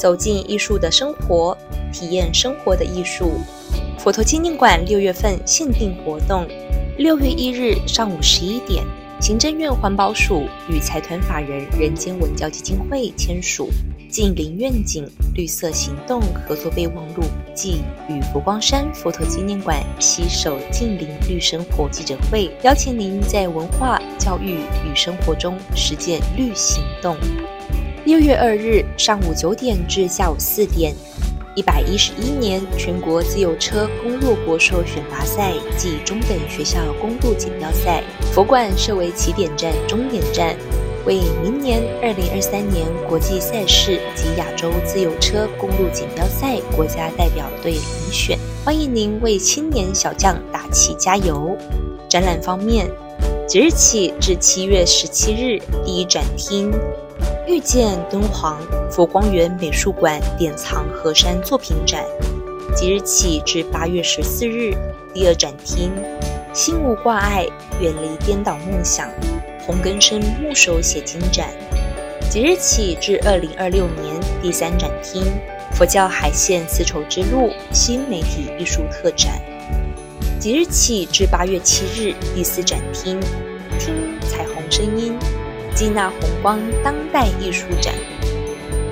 [0.00, 1.54] 走进艺术的生活，
[1.92, 3.32] 体验生活的艺术。
[3.98, 6.46] 佛陀纪念馆六月份限定活动，
[6.96, 8.82] 六月一日上午十一点，
[9.20, 13.68] 行政院环保署与财团法人人间文教基金会签署
[14.10, 17.22] 《近邻愿景绿色行动合作备忘录》
[17.54, 27.14] 暨与佛光山佛陀纪念馆携手近邻绿生活记者会，邀请您在文化、教育与生活中实践绿行动。
[28.10, 30.92] 六月二日上午九点至下午四点。
[31.54, 38.02] 一百一十一年全国自由车公路国手选拔赛暨中等学校公路锦标赛，
[38.34, 40.56] 佛馆设为起点站、终点站，
[41.06, 48.36] 为明年二零二三年国际赛事及亚洲自由车公路锦标赛国家代表队遴选。
[48.64, 51.56] 欢迎您为青年小将打气加油！
[52.08, 52.90] 展览方面，
[53.46, 56.72] 即日起至七月十七日，第一展厅。
[57.50, 62.04] 遇见敦煌佛光园美术馆典藏河山作品展，
[62.76, 64.72] 即日起至八月十四日。
[65.12, 65.90] 第二展厅，
[66.54, 67.44] 心无挂碍，
[67.80, 69.10] 远离颠倒梦想，
[69.66, 71.48] 洪根生木手写经展，
[72.30, 74.14] 即日起至二零二六年。
[74.40, 75.20] 第三展厅，
[75.72, 79.42] 佛教海线丝绸之路新媒体艺术特展，
[80.38, 82.14] 即日起至八月七日。
[82.32, 83.18] 第四展厅，
[83.76, 85.18] 听彩虹声音。
[85.74, 87.94] 基纳红光当代艺术展，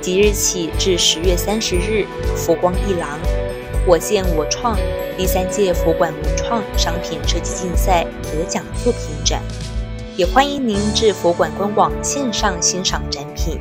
[0.00, 3.18] 即日起至十月三十日，佛光一廊，
[3.86, 4.76] 我见我创
[5.16, 9.42] 第三届佛馆文创商品设计竞赛得奖作品展，
[10.16, 13.60] 也欢迎您至佛馆官网线上欣赏展品。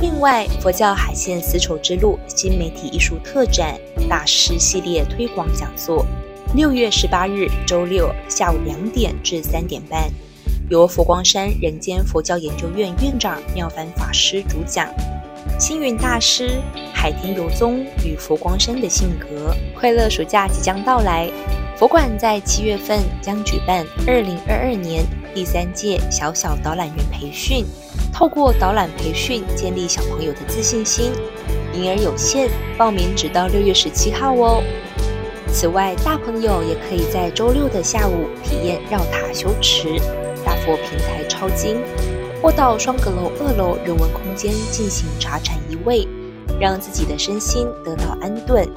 [0.00, 6.06] 另外，佛教海线丝绸之路新媒体艺术特展大师系列推广讲座，
[6.54, 10.10] 六月十八日周六下午两点至三点半。
[10.70, 14.88] 由佛光山人间佛教研究院院长妙凡法师主讲，
[15.58, 16.60] 星云大师
[16.94, 19.52] 海天游宗与佛光山的性格。
[19.76, 21.28] 快乐暑假即将到来，
[21.76, 25.02] 佛馆在七月份将举办二零二二年
[25.34, 27.66] 第三届小小导览员培训，
[28.12, 31.10] 透过导览培训建立小朋友的自信心。
[31.72, 32.48] 名额有限，
[32.78, 34.62] 报名直到六月十七号哦。
[35.52, 40.00] 此外，大朋友也可以在周六的下午体验绕塔修持。
[40.44, 41.82] 大佛平台抄经，
[42.42, 46.06] 或到双阁楼二楼人文空间进行茶禅一味，
[46.60, 48.68] 让自己的身心得到安顿。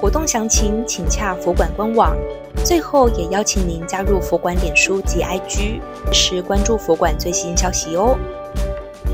[0.00, 2.16] 活动详情请洽佛馆官网。
[2.64, 5.80] 最后，也邀请您加入佛馆脸书及 IG，
[6.12, 8.18] 时关注佛馆最新消息哦。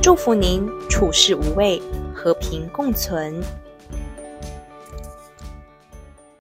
[0.02, 1.80] 祝福您处事无畏，
[2.14, 3.40] 和平共存。